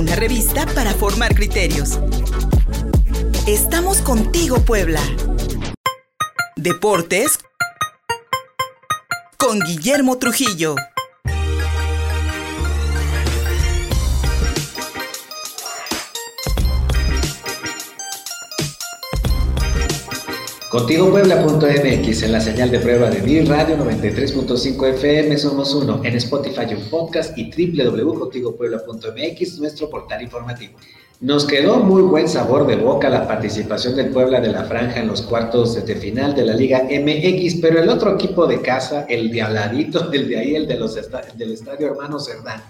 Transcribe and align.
una 0.00 0.16
revista 0.16 0.64
para 0.74 0.94
formar 0.94 1.34
criterios. 1.34 1.98
Estamos 3.46 3.98
contigo, 3.98 4.56
Puebla. 4.64 5.00
Deportes 6.56 7.38
con 9.36 9.60
Guillermo 9.60 10.16
Trujillo. 10.16 10.74
Contigo 20.70 21.10
Puebla.mx 21.10 22.22
en 22.22 22.30
la 22.30 22.40
señal 22.40 22.70
de 22.70 22.78
prueba 22.78 23.10
de 23.10 23.20
Mi 23.22 23.40
Radio 23.40 23.76
93.5 23.76 24.94
FM 24.94 25.36
somos 25.36 25.74
uno 25.74 26.00
en 26.04 26.14
Spotify 26.14 26.72
un 26.72 26.88
podcast 26.88 27.36
y 27.36 27.50
www.contigopuebla.mx 27.50 29.58
nuestro 29.58 29.90
portal 29.90 30.22
informativo. 30.22 30.74
Nos 31.18 31.44
quedó 31.44 31.78
muy 31.78 32.02
buen 32.02 32.28
sabor 32.28 32.68
de 32.68 32.76
boca 32.76 33.10
la 33.10 33.26
participación 33.26 33.96
del 33.96 34.10
Puebla 34.10 34.40
de 34.40 34.52
la 34.52 34.62
Franja 34.62 35.00
en 35.00 35.08
los 35.08 35.22
cuartos 35.22 35.84
de 35.84 35.96
final 35.96 36.36
de 36.36 36.44
la 36.44 36.54
Liga 36.54 36.84
MX, 36.84 37.56
pero 37.60 37.82
el 37.82 37.88
otro 37.88 38.14
equipo 38.14 38.46
de 38.46 38.62
casa, 38.62 39.06
el 39.08 39.32
diabladito, 39.32 40.12
el 40.12 40.28
de 40.28 40.38
ahí, 40.38 40.54
el 40.54 40.68
de 40.68 40.78
los 40.78 40.94
del 40.94 41.50
Estadio 41.50 41.88
Hermano 41.88 42.20
Cerdán, 42.20 42.62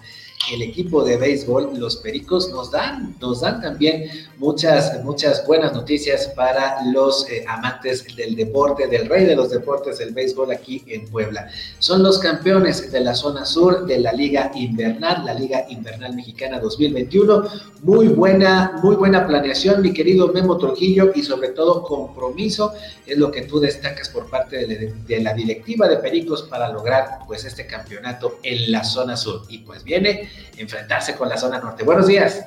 el 0.53 0.63
equipo 0.63 1.05
de 1.05 1.17
béisbol, 1.17 1.79
los 1.79 1.97
Pericos, 1.97 2.51
nos 2.51 2.71
dan, 2.71 3.17
nos 3.21 3.41
dan 3.41 3.61
también 3.61 4.11
muchas, 4.39 5.03
muchas 5.05 5.47
buenas 5.47 5.73
noticias 5.73 6.29
para 6.35 6.85
los 6.93 7.29
eh, 7.29 7.45
amantes 7.47 8.05
del 8.17 8.35
deporte, 8.35 8.87
del 8.87 9.07
rey 9.09 9.27
de 9.27 9.37
los 9.37 9.51
deportes, 9.51 10.01
el 10.01 10.13
béisbol 10.13 10.51
aquí 10.51 10.83
en 10.89 11.07
Puebla. 11.07 11.49
Son 11.79 12.03
los 12.03 12.19
campeones 12.19 12.91
de 12.91 13.01
la 13.01 13.15
zona 13.15 13.45
sur 13.45 13.87
de 13.87 14.01
la 14.01 14.13
Liga 14.13 14.51
Invernal, 14.55 15.25
la 15.25 15.35
Liga 15.35 15.67
Invernal 15.69 16.15
Mexicana 16.15 16.59
2021. 16.59 17.45
Muy 17.83 18.09
buena, 18.09 18.79
muy 18.83 18.97
buena 18.97 19.27
planeación, 19.27 19.83
mi 19.83 19.93
querido 19.93 20.29
Memo 20.29 20.59
Trujillo, 20.59 21.13
y 21.15 21.23
sobre 21.23 21.49
todo 21.49 21.83
compromiso 21.83 22.73
es 23.07 23.19
lo 23.19 23.31
que 23.31 23.43
tú 23.43 23.61
destacas 23.61 24.09
por 24.09 24.29
parte 24.31 24.67
de, 24.67 24.95
de 25.07 25.21
la 25.21 25.35
directiva 25.35 25.89
de 25.89 25.97
Pericos 25.97 26.43
para 26.43 26.71
lograr 26.71 27.21
pues 27.27 27.45
este 27.45 27.67
campeonato 27.67 28.39
en 28.43 28.73
la 28.73 28.85
zona 28.85 29.17
sur. 29.17 29.43
Y 29.49 29.59
pues 29.59 29.85
viene 29.85 30.29
enfrentarse 30.57 31.15
con 31.17 31.29
la 31.29 31.37
zona 31.37 31.59
norte. 31.59 31.85
Buenos 31.85 32.07
días. 32.07 32.45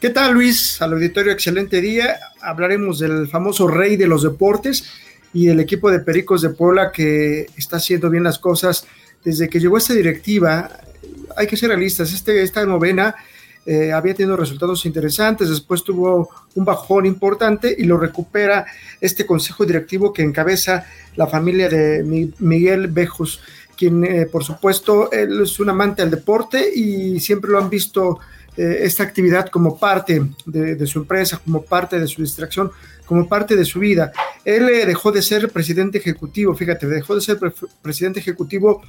¿Qué 0.00 0.10
tal 0.10 0.32
Luis? 0.32 0.80
Al 0.80 0.92
auditorio, 0.92 1.32
excelente 1.32 1.80
día. 1.80 2.18
Hablaremos 2.40 2.98
del 3.00 3.28
famoso 3.28 3.66
rey 3.66 3.96
de 3.96 4.06
los 4.06 4.22
deportes 4.22 4.84
y 5.32 5.46
del 5.46 5.60
equipo 5.60 5.90
de 5.90 6.00
Pericos 6.00 6.42
de 6.42 6.50
Puebla 6.50 6.92
que 6.92 7.46
está 7.56 7.78
haciendo 7.78 8.08
bien 8.08 8.22
las 8.22 8.38
cosas 8.38 8.86
desde 9.24 9.48
que 9.48 9.58
llegó 9.58 9.76
esta 9.76 9.94
directiva. 9.94 10.70
Hay 11.36 11.46
que 11.46 11.56
ser 11.56 11.70
realistas, 11.70 12.12
este, 12.12 12.42
esta 12.42 12.64
novena 12.64 13.14
eh, 13.66 13.92
había 13.92 14.14
tenido 14.14 14.34
resultados 14.34 14.86
interesantes, 14.86 15.50
después 15.50 15.84
tuvo 15.84 16.30
un 16.54 16.64
bajón 16.64 17.04
importante 17.04 17.74
y 17.76 17.84
lo 17.84 17.98
recupera 17.98 18.64
este 18.98 19.26
consejo 19.26 19.66
directivo 19.66 20.10
que 20.10 20.22
encabeza 20.22 20.86
la 21.16 21.26
familia 21.26 21.68
de 21.68 22.32
Miguel 22.38 22.86
Bejos 22.86 23.42
quien 23.78 24.04
eh, 24.04 24.26
por 24.26 24.42
supuesto 24.42 25.10
él 25.12 25.40
es 25.42 25.60
un 25.60 25.70
amante 25.70 26.02
del 26.02 26.10
deporte 26.10 26.68
y 26.74 27.20
siempre 27.20 27.50
lo 27.52 27.58
han 27.58 27.70
visto 27.70 28.18
eh, 28.56 28.80
esta 28.82 29.04
actividad 29.04 29.48
como 29.48 29.78
parte 29.78 30.20
de, 30.44 30.86
su 30.86 30.98
empresa, 30.98 31.40
como 31.44 31.62
parte 31.62 32.00
de 32.00 32.08
su 32.08 32.22
distracción, 32.22 32.72
como 33.06 33.28
parte 33.28 33.54
de 33.54 33.64
su 33.64 33.78
vida. 33.78 34.10
Él 34.44 34.68
eh, 34.68 34.84
dejó 34.84 35.12
de 35.12 35.22
ser 35.22 35.48
presidente 35.50 35.98
ejecutivo, 35.98 36.56
fíjate, 36.56 36.88
dejó 36.88 37.14
de 37.14 37.20
ser 37.20 37.38
presidente 37.80 38.18
ejecutivo 38.18 38.82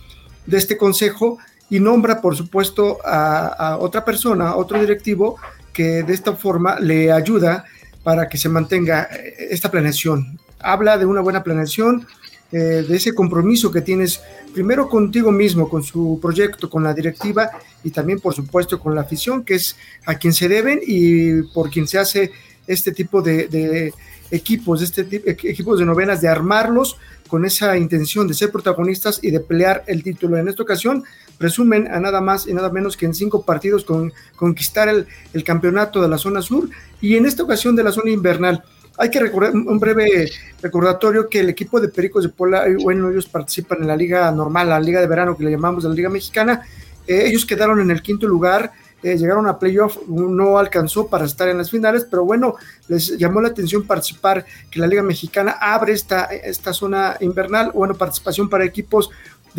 de 0.47 0.57
este 0.57 0.75
consejo 0.75 1.37
y 1.69 1.79
nombra 1.79 2.19
por 2.19 2.35
supuesto 2.35 2.97
a, 3.05 3.77
otra 3.79 4.03
persona, 4.03 4.49
a 4.49 4.55
otro 4.55 4.81
directivo 4.81 5.35
que 5.71 6.01
de 6.01 6.13
esta 6.15 6.33
forma 6.35 6.79
le 6.79 7.11
ayuda 7.11 7.65
para 8.01 8.27
que 8.27 8.39
se 8.39 8.49
mantenga 8.49 9.03
esta 9.37 9.69
planeación. 9.69 10.39
Habla 10.59 10.97
de 10.97 11.05
una 11.05 11.21
buena 11.21 11.43
planeación, 11.43 12.07
de 12.51 12.95
ese 12.95 13.13
compromiso 13.13 13.71
que 13.71 13.81
tienes 13.81 14.21
primero 14.53 14.89
contigo 14.89 15.31
mismo, 15.31 15.69
con 15.69 15.83
su 15.83 16.19
proyecto, 16.21 16.69
con 16.69 16.83
la 16.83 16.93
directiva 16.93 17.51
y 17.83 17.91
también, 17.91 18.19
por 18.19 18.33
supuesto, 18.33 18.79
con 18.79 18.95
la 18.95 19.01
afición, 19.01 19.43
que 19.43 19.55
es 19.55 19.75
a 20.05 20.15
quien 20.15 20.33
se 20.33 20.47
deben 20.47 20.79
y 20.85 21.43
por 21.53 21.69
quien 21.69 21.87
se 21.87 21.99
hace 21.99 22.31
este 22.65 22.91
tipo 22.91 23.21
de, 23.21 23.93
equipos, 24.31 24.81
este 24.81 25.01
equipos 25.25 25.79
de 25.79 25.85
novenas, 25.85 26.21
de 26.21 26.27
armarlos 26.27 26.97
con 27.27 27.45
esa 27.45 27.77
intención 27.77 28.27
de 28.27 28.33
ser 28.33 28.51
protagonistas 28.51 29.19
y 29.21 29.29
de 29.31 29.39
pelear 29.39 29.83
el 29.87 30.01
título. 30.01 30.37
En 30.37 30.47
esta 30.47 30.63
ocasión, 30.63 31.03
presumen 31.37 31.87
a 31.87 31.99
nada 31.99 32.21
más 32.21 32.47
y 32.47 32.53
nada 32.53 32.71
menos 32.71 32.97
que 32.97 33.05
en 33.05 33.13
cinco 33.13 33.43
partidos 33.43 33.85
con, 33.85 34.11
conquistar 34.35 34.89
el 34.89 35.43
campeonato 35.43 36.01
de 36.01 36.09
la 36.09 36.17
zona 36.17 36.41
sur 36.41 36.69
y 37.01 37.15
en 37.15 37.25
esta 37.25 37.43
ocasión 37.43 37.75
de 37.75 37.83
la 37.83 37.91
zona 37.91 38.09
invernal. 38.11 38.63
Hay 39.01 39.09
que 39.09 39.19
recordar 39.21 39.53
un 39.53 39.79
breve 39.79 40.29
recordatorio 40.61 41.29
que 41.29 41.39
el 41.39 41.47
equipo 41.47 41.79
de 41.79 41.87
Pericos 41.87 42.21
de 42.21 42.29
Puebla, 42.29 42.67
eh, 42.67 42.75
bueno, 42.83 43.09
ellos 43.09 43.27
participan 43.27 43.81
en 43.81 43.87
la 43.87 43.95
liga 43.95 44.29
normal, 44.29 44.67
la 44.67 44.79
liga 44.79 44.99
de 44.99 45.07
verano 45.07 45.37
que 45.37 45.45
le 45.45 45.51
llamamos 45.51 45.85
la 45.85 45.93
liga 45.93 46.09
mexicana. 46.09 46.63
Eh, 47.07 47.23
ellos 47.27 47.45
quedaron 47.45 47.79
en 47.79 47.91
el 47.91 48.01
quinto 48.01 48.27
lugar, 48.27 48.73
eh, 49.01 49.17
llegaron 49.17 49.47
a 49.47 49.57
playoff, 49.57 49.99
no 50.09 50.57
alcanzó 50.57 51.07
para 51.07 51.23
estar 51.23 51.47
en 51.47 51.57
las 51.57 51.71
finales, 51.71 52.05
pero 52.11 52.25
bueno, 52.25 52.55
les 52.89 53.17
llamó 53.17 53.39
la 53.39 53.47
atención 53.47 53.87
participar, 53.87 54.45
que 54.69 54.81
la 54.81 54.87
Liga 54.87 55.01
Mexicana 55.01 55.55
abre 55.61 55.93
esta, 55.93 56.25
esta 56.25 56.73
zona 56.73 57.15
invernal, 57.21 57.71
bueno, 57.73 57.95
participación 57.95 58.49
para 58.49 58.65
equipos 58.65 59.09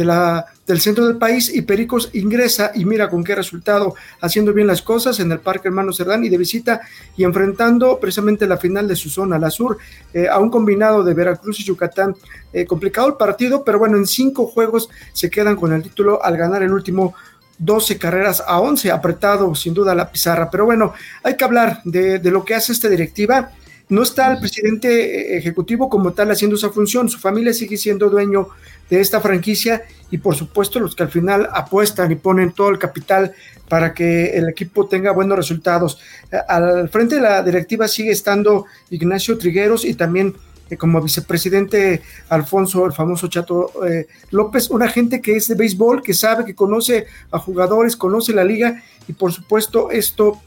del 0.05 0.81
centro 0.81 1.07
del 1.07 1.17
país 1.17 1.55
y 1.55 1.63
Pericos 1.63 2.11
ingresa 2.13 2.71
y 2.75 2.85
mira 2.85 3.09
con 3.09 3.25
qué 3.25 3.35
resultado, 3.35 3.95
haciendo 4.21 4.53
bien 4.53 4.67
las 4.67 4.83
cosas 4.83 5.21
en 5.21 5.31
el 5.33 5.41
Parque 5.41 5.69
Hermano 5.69 5.93
Cerdán 5.93 6.25
y 6.25 6.29
de 6.29 6.39
visita 6.39 6.81
y 7.17 7.25
enfrentando 7.25 7.99
precisamente 7.99 8.47
la 8.47 8.57
final 8.57 8.87
de 8.89 8.97
su 8.97 9.11
zona, 9.11 9.39
la 9.39 9.51
sur, 9.51 9.79
eh, 10.13 10.29
a 10.29 10.39
un 10.39 10.51
combinado 10.51 11.03
de 11.03 11.15
Veracruz 11.15 11.61
y 11.61 11.65
Yucatán. 11.65 12.15
Eh, 12.53 12.67
complicado 12.67 13.09
el 13.09 13.15
partido, 13.15 13.65
pero 13.65 13.79
bueno, 13.79 13.97
en 13.97 14.07
cinco 14.07 14.47
juegos 14.47 14.89
se 15.13 15.31
quedan 15.31 15.57
con 15.57 15.73
el 15.73 15.83
título 15.83 16.23
al 16.25 16.37
ganar 16.37 16.63
el 16.63 16.73
último 16.73 17.15
12 17.59 17.99
carreras 17.99 18.43
a 18.47 18.59
11, 18.59 18.91
apretado 18.91 19.55
sin 19.55 19.75
duda 19.75 19.95
la 19.95 20.11
pizarra. 20.11 20.51
Pero 20.51 20.65
bueno, 20.65 20.95
hay 21.23 21.37
que 21.37 21.45
hablar 21.45 21.81
de, 21.85 22.19
de 22.19 22.31
lo 22.31 22.45
que 22.45 22.55
hace 22.55 22.73
esta 22.73 22.89
directiva 22.89 23.51
no 23.91 24.03
está 24.03 24.33
el 24.33 24.39
presidente 24.39 25.37
ejecutivo 25.37 25.89
como 25.89 26.13
tal 26.13 26.31
haciendo 26.31 26.57
esa 26.57 26.71
función, 26.71 27.09
su 27.09 27.19
familia 27.19 27.53
sigue 27.53 27.77
siendo 27.77 28.09
dueño 28.09 28.49
de 28.89 29.01
esta 29.01 29.21
franquicia 29.21 29.83
y 30.11 30.19
por 30.19 30.35
supuesto 30.35 30.81
los 30.81 30.97
que 30.97 31.03
al 31.03 31.11
final 31.11 31.49
apuestan 31.53 32.11
y 32.11 32.17
ponen 32.17 32.53
todo 32.53 32.71
el 32.71 32.79
capital 32.79 33.33
para 33.69 33.93
que 33.93 34.37
el 34.37 34.49
equipo 34.49 34.87
tenga 34.87 35.13
buenos 35.13 35.37
resultados. 35.37 36.01
Al 36.49 36.89
frente 36.89 37.17
de 37.17 37.21
la 37.21 37.43
directiva 37.43 37.87
sigue 37.87 38.11
estando 38.11 38.67
Ignacio 38.91 39.39
Trigueros 39.39 39.85
y 39.85 39.95
también 39.95 40.35
eh, 40.71 40.77
como 40.77 41.01
vicepresidente 41.01 42.03
Alfonso, 42.29 42.87
el 42.87 42.93
famoso 42.93 43.29
Chato 43.29 43.73
eh, 43.87 44.07
López, 44.31 44.71
una 44.71 44.89
gente 44.89 45.21
que 45.21 45.37
es 45.37 45.49
de 45.49 45.57
béisbol, 45.57 46.03
que 46.03 46.15
sabe, 46.15 46.45
que 46.45 46.55
conoce 46.55 47.07
a 47.31 47.39
jugadores, 47.39 47.97
conoce 47.97 48.33
la 48.33 48.45
liga 48.45 48.83
y 49.09 49.13
por 49.13 49.33
supuesto 49.33 49.91
esto 49.91 50.41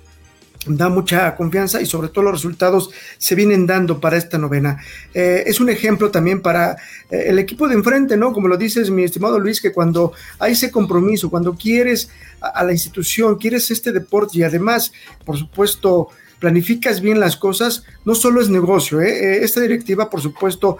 da 0.66 0.90
mucha 0.90 1.36
confianza 1.36 1.82
y 1.82 1.86
sobre 1.86 2.10
todo 2.10 2.26
los 2.26 2.34
resultados 2.34 2.90
se 3.18 3.36
vienen 3.36 3.68
dando 3.68 4.00
para 4.00 4.18
esta 4.18 4.38
novena. 4.38 4.78
Eh, 5.14 5.44
es 5.46 5.60
un 5.60 5.70
ejemplo 5.70 6.12
también 6.12 6.42
para 6.42 6.74
eh, 7.10 7.26
el 7.28 7.40
equipo 7.40 7.68
de 7.68 7.76
enfrente, 7.76 8.18
¿no? 8.18 8.34
Como 8.34 8.48
lo 8.48 8.58
dices, 8.58 8.90
mi 8.90 9.04
estimado 9.04 9.40
Luis, 9.40 9.62
que 9.62 9.72
cuando 9.72 10.14
hay 10.40 10.54
ese 10.54 10.72
compromiso, 10.72 11.30
cuando 11.30 11.56
quieres 11.56 12.10
a, 12.42 12.64
la 12.64 12.72
institución, 12.72 13.36
quieres 13.36 13.72
este 13.72 13.92
deporte 13.92 14.38
y 14.38 14.44
además, 14.44 14.92
por 15.26 15.38
supuesto, 15.38 16.10
planificas 16.40 17.00
bien 17.00 17.20
las 17.20 17.38
cosas, 17.38 17.84
no 18.04 18.16
solo 18.16 18.42
es 18.42 18.50
negocio, 18.50 19.00
¿eh? 19.00 19.44
esta 19.44 19.62
directiva, 19.62 20.10
por 20.10 20.20
supuesto, 20.20 20.78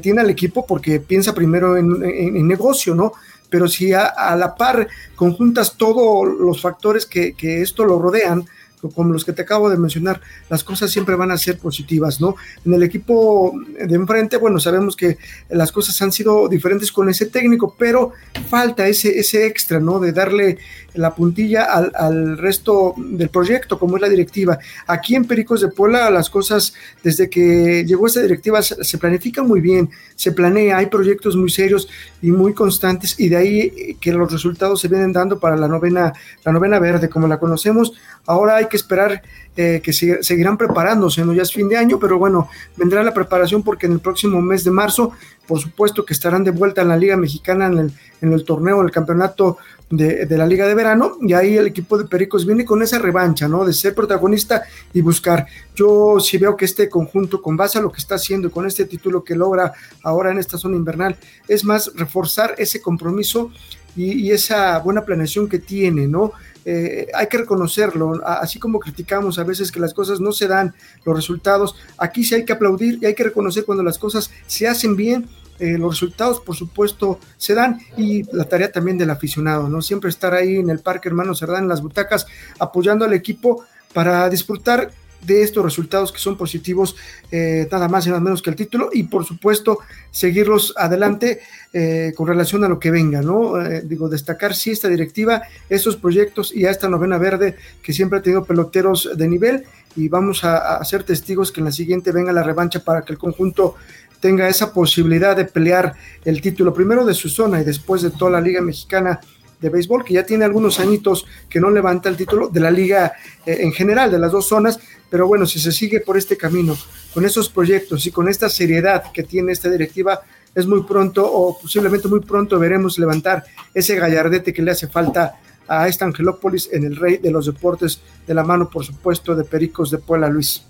tiene 0.00 0.22
al 0.22 0.30
equipo 0.30 0.66
porque 0.66 1.00
piensa 1.00 1.34
primero 1.34 1.76
en, 1.76 2.48
negocio, 2.48 2.94
¿no? 2.94 3.12
Pero 3.50 3.68
si 3.68 3.92
a, 3.92 4.34
la 4.36 4.54
par 4.54 4.88
conjuntas 5.14 5.76
todos 5.76 6.26
los 6.40 6.62
factores 6.62 7.04
que, 7.04 7.34
que 7.34 7.60
esto 7.60 7.84
lo 7.84 7.98
rodean, 7.98 8.46
como 8.90 9.12
los 9.12 9.24
que 9.24 9.32
te 9.32 9.42
acabo 9.42 9.70
de 9.70 9.76
mencionar, 9.76 10.20
las 10.48 10.64
cosas 10.64 10.90
siempre 10.90 11.14
van 11.14 11.30
a 11.30 11.38
ser 11.38 11.58
positivas, 11.58 12.20
¿no? 12.20 12.34
En 12.64 12.74
el 12.74 12.82
equipo 12.82 13.52
de 13.78 13.94
enfrente, 13.94 14.36
bueno, 14.36 14.58
sabemos 14.58 14.96
que 14.96 15.18
las 15.50 15.72
cosas 15.72 16.00
han 16.02 16.12
sido 16.12 16.48
diferentes 16.48 16.90
con 16.90 17.08
ese 17.08 17.26
técnico, 17.26 17.74
pero 17.78 18.12
falta 18.48 18.86
ese, 18.88 19.18
ese 19.18 19.46
extra, 19.46 19.80
¿no? 19.80 20.00
De 20.00 20.12
darle 20.12 20.58
la 20.94 21.14
puntilla 21.14 21.64
al, 21.64 22.38
resto 22.38 22.94
del 22.96 23.28
proyecto, 23.28 23.78
como 23.78 23.96
es 23.96 24.02
la 24.02 24.08
directiva. 24.08 24.58
Aquí 24.86 25.14
en 25.14 25.24
Pericos 25.24 25.60
de 25.60 25.68
Puebla 25.68 26.10
las 26.10 26.28
cosas, 26.28 26.74
desde 27.02 27.30
que 27.30 27.84
llegó 27.86 28.06
esta 28.06 28.20
directiva, 28.20 28.62
se, 28.62 28.98
planifican 28.98 29.46
muy 29.46 29.60
bien, 29.60 29.90
se 30.14 30.32
planea, 30.32 30.78
hay 30.78 30.86
proyectos 30.86 31.36
muy 31.36 31.50
serios 31.50 31.88
y 32.20 32.30
muy 32.30 32.52
constantes, 32.52 33.18
y 33.18 33.28
de 33.28 33.36
ahí 33.36 33.96
que 34.00 34.12
los 34.12 34.30
resultados 34.30 34.80
se 34.80 34.88
vienen 34.88 35.12
dando 35.12 35.38
para 35.38 35.56
la 35.56 35.68
novena, 35.68 36.12
la 36.44 36.52
novena 36.52 36.78
verde, 36.78 37.08
como 37.08 37.26
la 37.26 37.38
conocemos. 37.38 37.92
Ahora 38.26 38.56
hay 38.56 38.66
que 38.72 38.78
esperar 38.78 39.22
eh, 39.54 39.82
que 39.84 39.92
seguirán 39.92 40.56
preparándose, 40.56 41.22
¿no? 41.26 41.34
Ya 41.34 41.42
es 41.42 41.52
fin 41.52 41.68
de 41.68 41.76
año, 41.76 41.98
pero 41.98 42.18
bueno, 42.18 42.48
vendrá 42.74 43.02
la 43.02 43.12
preparación 43.12 43.62
porque 43.62 43.84
en 43.84 43.92
el 43.92 44.00
próximo 44.00 44.40
mes 44.40 44.64
de 44.64 44.70
marzo, 44.70 45.12
por 45.46 45.60
supuesto 45.60 46.06
que 46.06 46.14
estarán 46.14 46.42
de 46.42 46.52
vuelta 46.52 46.80
en 46.80 46.88
la 46.88 46.96
Liga 46.96 47.18
Mexicana, 47.18 47.66
en 47.66 47.78
el, 47.78 47.92
en 48.22 48.32
el 48.32 48.44
torneo, 48.44 48.82
campeonato 48.90 49.58
de, 49.90 50.24
de, 50.24 50.38
la 50.38 50.46
Liga 50.46 50.66
de 50.66 50.74
Verano, 50.74 51.18
y 51.20 51.34
ahí 51.34 51.58
el 51.58 51.66
equipo 51.66 51.98
de 51.98 52.06
Pericos 52.06 52.46
viene 52.46 52.64
con 52.64 52.80
esa 52.82 52.98
revancha, 52.98 53.46
¿no? 53.46 53.66
De 53.66 53.74
ser 53.74 53.94
protagonista 53.94 54.62
y 54.94 55.02
buscar. 55.02 55.46
Yo 55.74 56.18
sí 56.18 56.38
veo 56.38 56.56
que 56.56 56.64
este 56.64 56.88
conjunto, 56.88 57.42
con 57.42 57.54
base 57.54 57.76
a 57.76 57.82
lo 57.82 57.92
que 57.92 58.00
está 58.00 58.14
haciendo, 58.14 58.50
con 58.50 58.66
este 58.66 58.86
título 58.86 59.22
que 59.22 59.36
logra 59.36 59.74
ahora 60.02 60.30
en 60.30 60.38
esta 60.38 60.56
zona 60.56 60.76
invernal, 60.76 61.14
es 61.46 61.62
más 61.62 61.92
reforzar 61.94 62.54
ese 62.56 62.80
compromiso 62.80 63.50
y, 63.96 64.30
esa 64.30 64.78
buena 64.78 65.04
planeación 65.04 65.48
que 65.48 65.58
tiene, 65.58 66.06
¿no? 66.06 66.32
Eh, 66.64 67.08
hay 67.14 67.26
que 67.26 67.38
reconocerlo, 67.38 68.20
así 68.24 68.58
como 68.58 68.78
criticamos 68.78 69.38
a 69.38 69.44
veces 69.44 69.72
que 69.72 69.80
las 69.80 69.94
cosas 69.94 70.20
no 70.20 70.32
se 70.32 70.46
dan, 70.46 70.74
los 71.04 71.16
resultados, 71.16 71.74
aquí 71.98 72.24
sí 72.24 72.34
hay 72.34 72.44
que 72.44 72.52
aplaudir 72.52 72.98
y 73.00 73.06
hay 73.06 73.14
que 73.14 73.24
reconocer 73.24 73.64
cuando 73.64 73.82
las 73.82 73.98
cosas 73.98 74.30
se 74.46 74.68
hacen 74.68 74.94
bien, 74.96 75.28
eh, 75.58 75.76
los 75.78 75.94
resultados 75.94 76.40
por 76.40 76.56
supuesto 76.56 77.18
se 77.36 77.54
dan 77.54 77.80
y 77.96 78.24
la 78.34 78.44
tarea 78.44 78.70
también 78.72 78.98
del 78.98 79.10
aficionado, 79.10 79.68
¿no? 79.68 79.82
Siempre 79.82 80.10
estar 80.10 80.34
ahí 80.34 80.56
en 80.56 80.70
el 80.70 80.80
parque 80.80 81.08
hermano 81.08 81.34
Cerdán, 81.34 81.64
en 81.64 81.68
las 81.68 81.82
butacas, 81.82 82.26
apoyando 82.58 83.04
al 83.04 83.12
equipo 83.12 83.64
para 83.92 84.28
disfrutar 84.28 84.90
de 85.24 85.42
estos 85.42 85.64
resultados 85.64 86.12
que 86.12 86.18
son 86.18 86.36
positivos, 86.36 86.96
eh, 87.30 87.68
nada 87.70 87.88
más 87.88 88.06
y 88.06 88.08
nada 88.08 88.20
menos 88.20 88.42
que 88.42 88.50
el 88.50 88.56
título, 88.56 88.90
y 88.92 89.04
por 89.04 89.24
supuesto 89.24 89.78
seguirlos 90.10 90.74
adelante 90.76 91.40
eh, 91.72 92.12
con 92.16 92.26
relación 92.26 92.64
a 92.64 92.68
lo 92.68 92.78
que 92.78 92.90
venga, 92.90 93.22
¿no? 93.22 93.60
Eh, 93.60 93.82
digo, 93.84 94.08
destacar 94.08 94.54
sí 94.54 94.72
esta 94.72 94.88
directiva, 94.88 95.42
estos 95.68 95.96
proyectos 95.96 96.54
y 96.54 96.66
a 96.66 96.70
esta 96.70 96.88
novena 96.88 97.18
verde 97.18 97.56
que 97.82 97.92
siempre 97.92 98.18
ha 98.18 98.22
tenido 98.22 98.44
peloteros 98.44 99.10
de 99.14 99.28
nivel, 99.28 99.64
y 99.94 100.08
vamos 100.08 100.42
a, 100.44 100.76
a 100.76 100.84
ser 100.84 101.04
testigos 101.04 101.52
que 101.52 101.60
en 101.60 101.66
la 101.66 101.72
siguiente 101.72 102.12
venga 102.12 102.32
la 102.32 102.42
revancha 102.42 102.80
para 102.80 103.02
que 103.02 103.12
el 103.12 103.18
conjunto 103.18 103.76
tenga 104.20 104.48
esa 104.48 104.72
posibilidad 104.72 105.36
de 105.36 105.44
pelear 105.44 105.94
el 106.24 106.40
título 106.40 106.72
primero 106.72 107.04
de 107.04 107.12
su 107.12 107.28
zona 107.28 107.60
y 107.60 107.64
después 107.64 108.02
de 108.02 108.10
toda 108.10 108.30
la 108.30 108.40
Liga 108.40 108.60
Mexicana 108.60 109.20
de 109.62 109.70
béisbol, 109.70 110.04
que 110.04 110.14
ya 110.14 110.26
tiene 110.26 110.44
algunos 110.44 110.80
añitos 110.80 111.24
que 111.48 111.60
no 111.60 111.70
levanta 111.70 112.08
el 112.08 112.16
título 112.16 112.48
de 112.48 112.60
la 112.60 112.70
liga 112.70 113.14
eh, 113.46 113.58
en 113.60 113.72
general, 113.72 114.10
de 114.10 114.18
las 114.18 114.32
dos 114.32 114.46
zonas, 114.46 114.78
pero 115.08 115.26
bueno, 115.26 115.46
si 115.46 115.60
se 115.60 115.72
sigue 115.72 116.00
por 116.00 116.18
este 116.18 116.36
camino, 116.36 116.76
con 117.14 117.24
esos 117.24 117.48
proyectos 117.48 118.04
y 118.06 118.10
con 118.10 118.28
esta 118.28 118.48
seriedad 118.48 119.04
que 119.12 119.22
tiene 119.22 119.52
esta 119.52 119.70
directiva, 119.70 120.20
es 120.54 120.66
muy 120.66 120.82
pronto 120.82 121.24
o 121.24 121.58
posiblemente 121.58 122.08
muy 122.08 122.20
pronto 122.20 122.58
veremos 122.58 122.98
levantar 122.98 123.44
ese 123.72 123.96
gallardete 123.96 124.52
que 124.52 124.62
le 124.62 124.72
hace 124.72 124.88
falta 124.88 125.36
a 125.68 125.88
esta 125.88 126.04
Angelópolis 126.04 126.68
en 126.72 126.84
el 126.84 126.96
rey 126.96 127.18
de 127.18 127.30
los 127.30 127.46
deportes, 127.46 128.00
de 128.26 128.34
la 128.34 128.42
mano, 128.42 128.68
por 128.68 128.84
supuesto, 128.84 129.34
de 129.34 129.44
Pericos 129.44 129.90
de 129.90 129.98
Puebla, 129.98 130.28
Luis. 130.28 130.62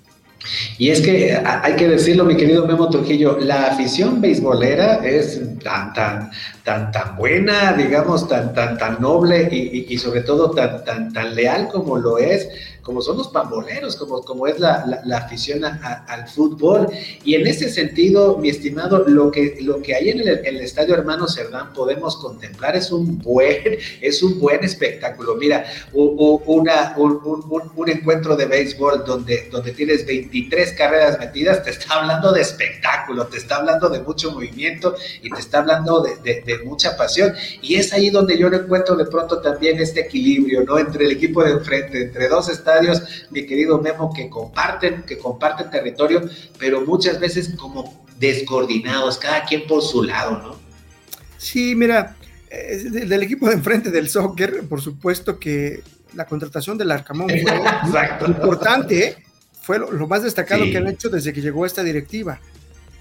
Y 0.78 0.90
es 0.90 1.00
que 1.00 1.36
hay 1.36 1.76
que 1.76 1.88
decirlo, 1.88 2.24
mi 2.24 2.36
querido 2.36 2.66
Memo 2.66 2.88
Trujillo, 2.88 3.38
la 3.38 3.68
afición 3.68 4.20
beisbolera 4.20 4.96
es 5.06 5.40
tan, 5.62 5.92
tan, 5.92 6.30
tan, 6.64 6.92
tan 6.92 7.16
buena, 7.16 7.72
digamos, 7.72 8.28
tan, 8.28 8.54
tan, 8.54 8.78
tan 8.78 9.00
noble 9.00 9.48
y, 9.50 9.86
y, 9.88 9.98
sobre 9.98 10.20
todo 10.20 10.50
tan, 10.50 10.84
tan, 10.84 11.12
tan 11.12 11.34
leal 11.34 11.68
como 11.68 11.98
lo 11.98 12.18
es 12.18 12.48
como 12.82 13.00
son 13.00 13.16
los 13.16 13.28
pamboleros, 13.28 13.96
como, 13.96 14.22
como 14.22 14.46
es 14.46 14.58
la, 14.58 15.00
la, 15.04 15.18
afición 15.18 15.64
al 15.64 16.28
fútbol. 16.28 16.88
Y 17.24 17.34
en 17.36 17.46
ese 17.46 17.70
sentido, 17.70 18.38
mi 18.38 18.50
estimado, 18.50 19.04
lo 19.06 19.30
que, 19.30 19.58
lo 19.60 19.80
que 19.80 19.94
hay 19.94 20.10
en 20.10 20.20
el, 20.20 20.28
el, 20.28 20.60
Estadio 20.60 20.94
Hermano 20.94 21.28
Cerdán 21.28 21.72
podemos 21.72 22.16
contemplar 22.16 22.76
es 22.76 22.90
un 22.90 23.18
buen, 23.18 23.78
es 24.00 24.22
un 24.22 24.38
buen 24.40 24.64
espectáculo. 24.64 25.36
Mira, 25.36 25.64
una, 25.92 26.94
un, 26.96 27.20
un, 27.24 27.72
un, 27.74 27.88
encuentro 27.88 28.36
de 28.36 28.46
béisbol 28.46 29.04
donde, 29.04 29.48
donde 29.50 29.72
tienes 29.72 30.04
23 30.04 30.72
carreras 30.72 31.18
metidas, 31.18 31.62
te 31.62 31.70
está 31.70 32.00
hablando 32.00 32.32
de 32.32 32.40
espectáculo, 32.40 33.26
te 33.26 33.38
está 33.38 33.56
hablando 33.56 33.88
de 33.88 34.00
mucho 34.00 34.32
movimiento 34.32 34.96
y 35.22 35.30
te 35.30 35.40
está 35.40 35.58
hablando 35.58 36.00
de, 36.02 36.42
mucha 36.64 36.96
pasión. 36.96 37.32
Y 37.60 37.76
es 37.76 37.92
ahí 37.92 38.10
donde 38.10 38.38
yo 38.38 38.48
encuentro 38.48 38.96
de 38.96 39.06
pronto 39.06 39.40
también 39.40 39.78
este 39.80 40.00
equilibrio, 40.00 40.64
¿no? 40.64 40.78
Entre 40.78 41.04
el 41.04 41.12
equipo 41.12 41.42
de 41.44 41.52
enfrente, 41.52 42.02
entre 42.02 42.28
dos 42.28 42.48
estados 42.48 43.02
mi 43.30 43.46
querido 43.46 43.80
Memo, 43.80 44.12
que 44.12 44.28
comparten, 44.28 45.02
que 45.02 45.18
comparten 45.18 45.70
territorio, 45.70 46.22
pero 46.58 46.80
muchas 46.82 47.20
veces 47.20 47.54
como 47.56 48.04
descoordinados, 48.18 49.18
cada 49.18 49.44
quien 49.44 49.66
por 49.66 49.82
su 49.82 50.02
lado, 50.02 50.38
¿no? 50.38 50.56
Sí, 51.38 51.74
mira, 51.74 52.16
eh, 52.50 52.84
del 52.90 53.22
equipo 53.22 53.48
de 53.48 53.54
enfrente 53.54 53.90
del 53.90 54.08
soccer, 54.08 54.66
por 54.68 54.80
supuesto 54.80 55.38
que 55.38 55.82
la 56.14 56.26
contratación 56.26 56.78
del 56.78 56.90
Arcamón 56.90 57.28
fue 57.28 58.28
importante, 58.28 59.04
¿eh? 59.06 59.16
fue 59.60 59.78
lo, 59.78 60.06
más 60.06 60.22
destacado 60.22 60.64
que 60.64 60.76
han 60.76 60.88
hecho 60.88 61.08
desde 61.08 61.32
que 61.32 61.40
llegó 61.40 61.66
esta 61.66 61.82
directiva. 61.82 62.40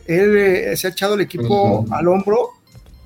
Él 0.06 0.38
eh, 0.38 0.78
se 0.78 0.88
ha 0.88 0.90
echado 0.92 1.16
el 1.16 1.22
equipo 1.22 1.86
al 1.92 2.08
hombro 2.08 2.51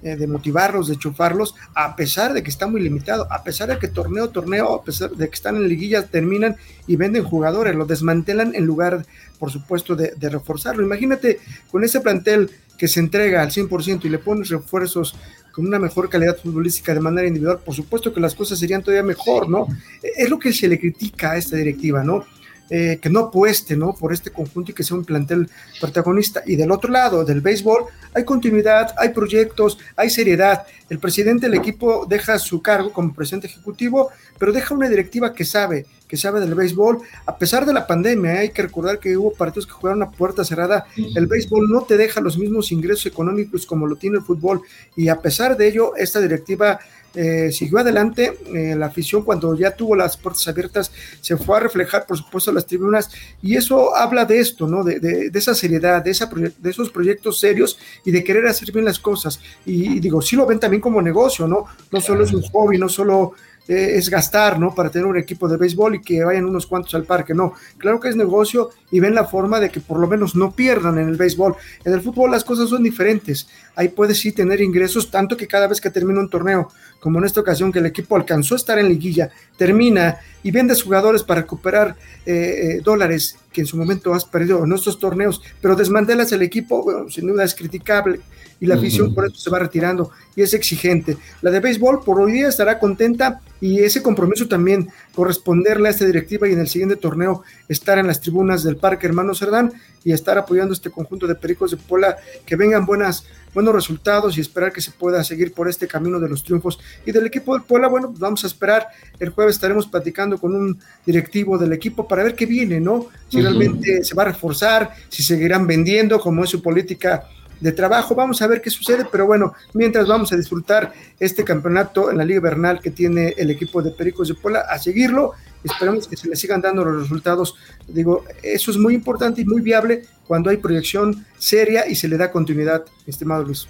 eh, 0.06 0.16
de 0.16 0.28
motivarlos, 0.28 0.88
de 0.88 0.98
chufarlos, 0.98 1.56
a 1.74 1.96
pesar 1.96 2.32
de 2.34 2.44
que 2.44 2.52
está 2.52 2.68
muy 2.68 2.80
limitado, 2.80 3.28
a 3.32 3.44
pesar 3.44 3.70
de 3.70 3.80
que 3.80 3.88
torneo, 3.88 4.30
torneo, 4.30 4.76
a 4.76 4.84
pesar 4.84 5.10
de 5.10 5.28
que 5.28 5.34
están 5.34 5.56
en 5.56 5.68
liguillas, 5.68 6.12
terminan 6.12 6.58
y 6.86 6.96
venden 6.96 7.24
jugadores, 7.24 7.76
lo 7.76 7.88
desmantelan 7.88 8.54
en 8.54 8.68
lugar, 8.68 9.04
por 9.40 9.50
supuesto, 9.50 9.96
de, 9.96 10.14
reforzarlo. 10.30 10.84
Imagínate 10.84 11.40
con 11.72 11.84
ese 11.84 12.02
plantel 12.02 12.52
que 12.78 12.88
se 12.88 13.00
entrega 13.00 13.42
al 13.42 13.50
100% 13.50 14.06
y 14.06 14.10
le 14.10 14.20
pones 14.20 14.50
refuerzos 14.50 15.16
con 15.52 15.66
una 15.66 15.80
mejor 15.80 16.08
calidad 16.08 16.38
futbolística 16.38 16.94
de 16.94 17.00
manera 17.00 17.28
individual, 17.28 17.62
por 17.66 17.74
supuesto 17.74 18.14
que 18.14 18.20
las 18.20 18.36
cosas 18.36 18.60
serían 18.60 18.84
todavía 18.84 19.02
mejor, 19.02 19.50
¿no? 19.50 19.66
Es 20.04 20.30
lo 20.30 20.38
que 20.38 20.54
se 20.54 20.68
le 20.68 20.80
critica 20.80 21.32
a 21.32 21.38
esta 21.38 21.58
directiva, 21.58 22.04
¿no? 22.04 22.26
Eh, 22.68 22.98
que 23.00 23.12
no 23.12 23.20
apueste 23.20 23.76
¿no? 23.78 23.94
por 23.94 24.12
este 24.12 24.32
conjunto 24.32 24.72
y 24.72 24.74
que 24.74 24.84
sea 24.84 24.98
un 24.98 25.06
plantel 25.06 25.48
protagonista. 25.80 26.42
Y 26.48 26.56
del 26.56 26.72
otro 26.72 26.92
lado, 26.92 27.24
del 27.24 27.40
béisbol, 27.40 27.86
hay 28.12 28.24
continuidad, 28.24 28.92
hay 28.98 29.10
proyectos, 29.10 29.78
hay 29.96 30.10
seriedad. 30.10 30.64
El 30.90 30.98
presidente 30.98 31.48
del 31.48 31.60
equipo 31.60 32.08
deja 32.10 32.40
su 32.40 32.64
cargo 32.64 32.92
como 32.92 33.14
presidente 33.14 33.46
ejecutivo, 33.46 34.10
pero 34.40 34.52
deja 34.52 34.74
una 34.74 34.90
directiva 34.90 35.32
que 35.32 35.46
sabe, 35.46 35.86
que 36.08 36.18
sabe 36.18 36.40
del 36.40 36.56
béisbol. 36.56 37.02
A 37.28 37.38
pesar 37.38 37.68
de 37.68 37.74
la 37.74 37.86
pandemia, 37.86 38.34
¿eh? 38.34 38.38
hay 38.40 38.50
que 38.50 38.64
recordar 38.64 38.98
que 38.98 39.16
hubo 39.16 39.32
partidos 39.32 39.68
que 39.68 39.74
jugaron 39.74 40.02
a 40.02 40.10
puerta 40.10 40.44
cerrada. 40.44 40.88
El 40.96 41.28
béisbol 41.28 41.70
no 41.70 41.84
te 41.84 41.98
deja 41.98 42.20
los 42.20 42.36
mismos 42.36 42.72
ingresos 42.72 43.06
económicos 43.06 43.68
como 43.68 43.86
lo 43.86 43.96
tiene 43.96 44.18
el 44.18 44.24
fútbol. 44.24 44.62
Y 44.96 45.10
a 45.10 45.22
pesar 45.22 45.56
de 45.56 45.68
ello, 45.68 45.96
esta 45.98 46.20
directiva 46.20 46.80
eh, 47.16 47.52
siguió 47.52 47.80
adelante. 47.80 48.38
Eh, 48.54 48.76
la 48.76 48.88
afición, 48.88 49.24
cuando 49.24 49.56
ya 49.56 49.72
tuvo 49.72 49.96
las 49.96 50.18
puertas 50.18 50.48
abiertas, 50.48 50.92
se 51.22 51.38
fue 51.38 51.58
a 51.58 51.62
reflejar, 51.62 52.06
por 52.06 52.18
supuesto, 52.18 52.52
las 52.52 52.66
tribunas. 52.66 53.10
Y 53.42 53.56
eso 53.56 53.96
habla 53.96 54.26
de 54.26 54.40
esto, 54.40 54.68
¿no? 54.68 54.84
De, 54.84 55.00
de, 55.00 55.32
esa 55.34 55.56
seriedad, 55.56 56.04
de, 56.04 56.12
esa, 56.12 56.28
de 56.28 56.70
esos 56.70 56.90
proyectos 56.90 57.40
serios 57.40 57.78
y 58.04 58.12
de 58.12 58.24
querer 58.24 58.48
hacer 58.48 58.72
bien 58.72 58.86
las 58.86 59.00
cosas. 59.00 59.40
Y, 59.66 59.98
y 59.98 60.00
digo, 60.00 60.22
sí 60.22 60.36
lo 60.36 60.46
ven 60.46 60.60
también 60.60 60.82
como 60.82 61.02
negocio, 61.02 61.48
¿no? 61.48 61.66
No 61.92 62.02
solo 62.02 62.24
es 62.24 62.34
un 62.34 62.42
hobby, 62.44 62.78
no 62.78 62.90
solo 62.90 63.34
eh, 63.68 63.94
es 63.96 64.10
gastar, 64.10 64.60
¿no? 64.60 64.76
Para 64.76 64.90
tener 64.90 65.08
un 65.08 65.18
equipo 65.18 65.48
de 65.48 65.58
béisbol 65.58 65.96
y 65.96 66.02
que 66.02 66.24
vayan 66.24 66.46
unos 66.46 66.68
cuantos 66.68 66.94
al 66.96 67.04
parque, 67.04 67.34
no. 67.34 67.54
Claro 67.78 68.00
que 68.00 68.10
es 68.10 68.16
negocio 68.16 68.70
y 68.92 69.00
ven 69.00 69.16
la 69.16 69.26
forma 69.26 69.60
de 69.60 69.70
que 69.70 69.80
por 69.80 70.00
lo 70.00 70.08
menos 70.08 70.36
no 70.36 70.52
pierdan 70.52 70.98
en 71.00 71.10
el 71.10 71.18
béisbol. 71.18 71.56
En 71.84 71.94
el 71.94 72.02
fútbol 72.02 72.32
las 72.32 72.44
cosas 72.44 72.70
son 72.70 72.84
diferentes. 72.84 73.48
Ahí 73.76 73.90
puedes 73.90 74.20
sí 74.20 74.32
tener 74.32 74.62
ingresos, 74.62 75.10
tanto 75.10 75.36
que 75.36 75.48
cada 75.48 75.68
vez 75.68 75.82
que 75.82 75.90
termina 75.90 76.20
un 76.20 76.30
torneo, 76.30 76.70
como 77.00 77.20
en 77.20 77.26
esta 77.26 77.42
ocasión 77.42 77.72
que 77.72 77.80
el 77.80 77.88
equipo 77.88 78.16
alcanzó 78.16 78.56
a 78.56 78.58
estar 78.58 78.78
en 78.80 78.88
liguilla, 78.88 79.32
termina 79.58 80.20
y 80.46 80.52
vendes 80.52 80.84
jugadores 80.84 81.24
para 81.24 81.42
recuperar 81.42 81.96
eh, 82.24 82.34
eh, 82.78 82.82
dólares 82.84 83.36
que 83.52 83.62
en 83.62 83.68
su 83.68 83.78
momento 83.78 84.14
has 84.14 84.26
perdido 84.26 84.64
en 84.64 84.72
estos 84.74 85.00
torneos, 85.00 85.42
pero 85.60 85.76
desmantelas 85.76 86.32
el 86.34 86.44
equipo, 86.44 86.84
bueno, 86.84 87.10
sin 87.10 87.26
duda 87.26 87.44
es 87.44 87.56
criticable 87.56 88.20
y 88.60 88.68
la 88.68 88.76
afición 88.76 89.16
por 89.16 89.26
eso 89.26 89.38
se 89.38 89.50
va 89.50 89.58
retirando 89.58 90.12
y 90.36 90.44
es 90.44 90.54
exigente. 90.54 91.18
La 91.42 91.50
de 91.50 91.62
béisbol 91.62 92.04
por 92.04 92.22
hoy 92.22 92.34
día 92.34 92.48
estará 92.48 92.78
contenta 92.78 93.42
y 93.60 93.80
ese 93.80 94.04
compromiso 94.04 94.48
también 94.48 94.88
corresponderle 95.16 95.88
a 95.88 95.92
esta 95.92 96.06
directiva 96.06 96.48
y 96.48 96.54
en 96.54 96.60
el 96.60 96.68
siguiente 96.68 96.98
torneo 96.98 97.44
estar 97.70 97.98
en 97.98 98.08
las 98.08 98.20
tribunas 98.22 98.64
del 98.64 98.78
Parque 98.78 99.08
Hermano 99.08 99.34
Cerdán 99.34 99.72
y 100.04 100.12
estar 100.12 100.38
apoyando 100.38 100.74
este 100.74 100.92
conjunto 100.92 101.26
de 101.26 101.36
Pericos 101.36 101.72
de 101.72 101.78
Puebla, 101.78 102.18
que 102.46 102.56
vengan 102.56 102.86
buenas, 102.86 103.26
buenos 103.54 103.74
resultados 103.74 104.38
y 104.38 104.42
esperar 104.42 104.72
que 104.72 104.82
se 104.82 104.92
pueda 104.92 105.24
seguir 105.24 105.54
por 105.54 105.68
este 105.68 105.88
camino 105.88 106.20
de 106.20 106.30
los 106.30 106.44
triunfos. 106.44 106.80
Y 107.06 107.12
del 107.12 107.26
equipo 107.26 107.58
de 107.58 107.64
Puebla, 107.64 107.88
bueno, 107.88 108.10
pues 108.10 108.20
vamos 108.20 108.44
a 108.44 108.48
esperar, 108.48 108.88
el 109.20 109.30
jueves 109.30 109.56
estaremos 109.56 109.88
platicando 109.88 110.38
con 110.38 110.54
un 110.54 110.80
directivo 111.06 111.58
del 111.58 111.74
equipo 111.74 112.08
para 112.08 112.24
ver 112.24 112.36
qué 112.36 112.46
viene, 112.46 112.80
¿no? 112.80 113.08
Si 113.30 113.42
realmente 113.42 114.04
se 114.04 114.14
va 114.14 114.24
a 114.24 114.28
reforzar, 114.28 114.94
si 115.10 115.24
seguirán 115.24 115.66
vendiendo, 115.66 116.20
como 116.20 116.44
es 116.44 116.50
su 116.50 116.62
política 116.62 117.28
de 117.60 117.72
trabajo. 117.72 118.16
Vamos 118.16 118.42
a 118.42 118.48
ver 118.48 118.62
qué 118.62 118.70
sucede, 118.70 119.06
pero 119.12 119.26
bueno, 119.26 119.54
mientras 119.74 120.08
vamos 120.08 120.32
a 120.32 120.38
disfrutar 120.38 120.94
este 121.20 121.44
campeonato 121.44 122.12
en 122.12 122.18
la 122.18 122.26
Liga 122.26 122.42
Bernal 122.42 122.80
que 122.80 122.92
tiene 122.92 123.34
el 123.38 123.50
equipo 123.50 123.82
de 123.82 123.92
Pericos 123.92 124.28
de 124.28 124.36
Puebla, 124.36 124.62
a 124.70 124.78
seguirlo. 124.80 125.34
Esperamos 125.64 126.08
que 126.08 126.18
se 126.18 126.28
le 126.28 126.36
sigan 126.36 126.62
dando 126.62 126.86
los 126.86 127.04
resultados. 127.04 127.56
Digo, 127.88 128.24
eso 128.44 128.72
es 128.72 128.78
muy 128.78 128.94
importante 128.94 129.42
y 129.42 129.46
muy 129.46 129.62
viable 129.62 130.04
cuando 130.28 130.50
hay 130.50 130.58
proyección 130.58 131.26
seria 131.38 131.88
y 131.88 131.96
se 131.96 132.08
le 132.08 132.18
da 132.18 132.32
continuidad, 132.32 132.86
estimado 133.06 133.44
Luis. 133.44 133.68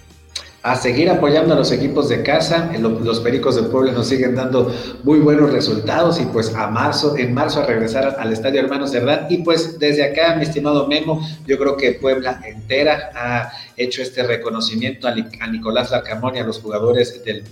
A 0.66 0.74
seguir 0.74 1.08
apoyando 1.08 1.54
a 1.54 1.56
los 1.56 1.70
equipos 1.70 2.08
de 2.08 2.24
casa. 2.24 2.72
Los 2.80 3.20
Pericos 3.20 3.54
de 3.54 3.62
Puebla 3.62 3.92
nos 3.92 4.08
siguen 4.08 4.34
dando 4.34 4.74
muy 5.04 5.20
buenos 5.20 5.52
resultados 5.52 6.20
y 6.20 6.24
pues 6.24 6.52
a 6.56 6.66
marzo, 6.66 7.16
en 7.16 7.32
marzo 7.32 7.60
a 7.60 7.66
regresar 7.66 8.16
al 8.18 8.32
Estadio 8.32 8.62
Hermano 8.62 8.88
Cerdán. 8.88 9.28
Y 9.30 9.38
pues 9.38 9.78
desde 9.78 10.02
acá, 10.02 10.34
mi 10.34 10.42
estimado 10.42 10.88
Memo, 10.88 11.24
yo 11.46 11.56
creo 11.56 11.76
que 11.76 11.92
Puebla 11.92 12.40
entera 12.44 13.12
ha 13.14 13.52
hecho 13.76 14.02
este 14.02 14.22
reconocimiento 14.24 15.06
a, 15.06 15.14
Nicolás 15.46 15.90
Larcamón 15.90 16.34
y 16.34 16.38
a 16.40 16.44
los 16.44 16.58
jugadores 16.60 17.22
del, 17.24 17.44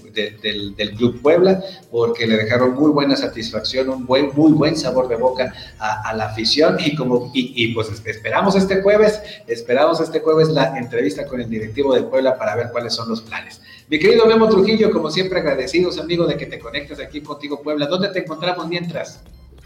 del, 0.76 0.94
Club 0.96 1.20
Puebla, 1.22 1.62
porque 1.90 2.26
le 2.26 2.36
dejaron 2.36 2.74
muy 2.74 2.90
buena 2.90 3.14
satisfacción, 3.14 3.90
un 3.90 4.06
buen, 4.06 4.30
muy 4.34 4.52
buen 4.52 4.76
sabor 4.76 5.06
de 5.08 5.16
boca 5.16 5.52
a, 5.78 6.12
la 6.16 6.26
afición. 6.26 6.78
Y 6.84 6.96
como 6.96 7.30
y, 7.32 7.52
y 7.54 7.74
pues 7.74 7.90
esperamos 8.04 8.56
este 8.56 8.82
jueves, 8.82 9.20
esperamos 9.46 10.00
este 10.00 10.20
jueves 10.20 10.48
la 10.48 10.78
entrevista 10.78 11.26
con 11.26 11.40
el 11.40 11.48
directivo 11.48 11.94
de 11.94 12.02
Puebla 12.02 12.36
para 12.36 12.56
ver 12.56 12.70
cuáles 12.72 12.94
son 12.94 13.03
los 13.08 13.22
planes. 13.22 13.60
Mi 13.88 13.98
querido 13.98 14.26
Memo 14.26 14.48
Trujillo, 14.48 14.90
como 14.90 15.10
siempre 15.10 15.40
agradecidos, 15.40 15.98
amigo, 15.98 16.26
de 16.26 16.36
que 16.36 16.46
te 16.46 16.58
conectes 16.58 17.00
aquí 17.00 17.20
contigo, 17.20 17.62
Puebla. 17.62 17.86
¿Dónde 17.86 18.08
te 18.08 18.20
encontramos 18.20 18.66
mientras? 18.68 19.20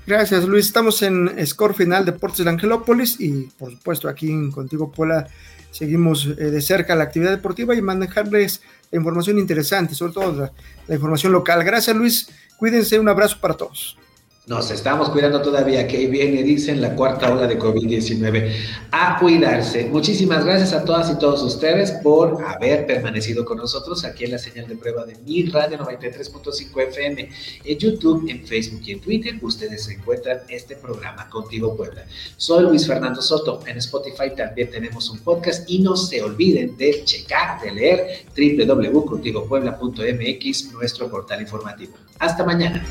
Gracias, 0.06 0.44
Luis. 0.44 0.66
Estamos 0.66 1.02
en 1.02 1.46
Score 1.46 1.74
Final 1.74 2.04
Deportes 2.04 2.44
de 2.44 2.50
Angelópolis 2.50 3.20
y, 3.20 3.48
por 3.58 3.70
supuesto, 3.70 4.08
aquí 4.08 4.30
en 4.30 4.50
Contigo 4.50 4.90
Puebla 4.90 5.28
seguimos 5.70 6.26
eh, 6.26 6.50
de 6.50 6.60
cerca 6.62 6.96
la 6.96 7.04
actividad 7.04 7.30
deportiva 7.30 7.74
y 7.74 7.82
manejarles 7.82 8.62
la 8.90 8.98
información 8.98 9.38
interesante, 9.38 9.94
sobre 9.94 10.14
todo 10.14 10.50
la 10.86 10.94
información 10.94 11.32
local. 11.32 11.62
Gracias, 11.62 11.94
Luis. 11.94 12.30
Cuídense. 12.56 12.98
Un 12.98 13.08
abrazo 13.08 13.36
para 13.40 13.54
todos. 13.54 13.98
Nos 14.48 14.70
estamos 14.70 15.10
cuidando 15.10 15.42
todavía, 15.42 15.86
que 15.86 16.06
viene, 16.06 16.42
dicen, 16.42 16.80
la 16.80 16.96
cuarta 16.96 17.30
ola 17.30 17.46
de 17.46 17.58
COVID-19. 17.58 18.50
A 18.90 19.18
cuidarse. 19.18 19.84
Muchísimas 19.84 20.42
gracias 20.42 20.72
a 20.72 20.86
todas 20.86 21.10
y 21.10 21.18
todos 21.18 21.42
ustedes 21.42 21.90
por 22.02 22.42
haber 22.42 22.86
permanecido 22.86 23.44
con 23.44 23.58
nosotros 23.58 24.06
aquí 24.06 24.24
en 24.24 24.30
la 24.30 24.38
señal 24.38 24.66
de 24.66 24.76
prueba 24.76 25.04
de 25.04 25.18
Mi 25.26 25.44
Radio 25.50 25.76
93.5 25.76 26.82
FM, 26.88 27.28
en 27.62 27.78
YouTube, 27.78 28.26
en 28.30 28.46
Facebook 28.46 28.80
y 28.86 28.92
en 28.92 29.02
Twitter. 29.02 29.38
Ustedes 29.42 29.86
encuentran 29.90 30.38
este 30.48 30.76
programa 30.76 31.28
Contigo 31.28 31.76
Puebla. 31.76 32.06
Soy 32.38 32.64
Luis 32.64 32.86
Fernando 32.86 33.20
Soto. 33.20 33.60
En 33.66 33.76
Spotify 33.76 34.30
también 34.34 34.70
tenemos 34.70 35.10
un 35.10 35.18
podcast 35.18 35.68
y 35.68 35.80
no 35.80 35.94
se 35.94 36.22
olviden 36.22 36.74
de 36.78 37.04
checar, 37.04 37.60
de 37.60 37.70
leer 37.70 38.24
www.contigopuebla.mx, 38.34 40.72
nuestro 40.72 41.10
portal 41.10 41.42
informativo. 41.42 41.92
Hasta 42.18 42.46
mañana. 42.46 42.82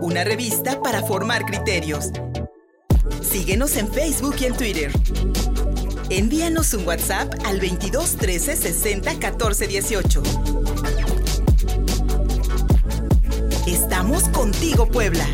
Una 0.00 0.24
revista 0.24 0.82
para 0.82 1.00
formar 1.02 1.44
criterios. 1.44 2.10
Síguenos 3.22 3.76
en 3.76 3.86
Facebook 3.92 4.34
y 4.40 4.46
en 4.46 4.56
Twitter. 4.56 4.90
Envíanos 6.10 6.74
un 6.74 6.84
WhatsApp 6.84 7.32
al 7.44 7.60
22 7.60 8.16
13 8.16 8.56
60 8.56 9.20
14 9.20 9.68
18. 9.68 10.22
Estamos 13.68 14.24
contigo, 14.30 14.88
Puebla. 14.88 15.26